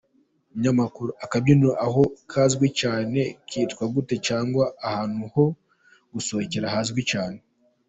[0.51, 2.01] Umunyamakuru: Akabyiniro aho
[2.31, 5.43] kazwi cyane kitwa gute cyangwa ahantu ho
[6.13, 7.37] gusohokera hazwi cyane?.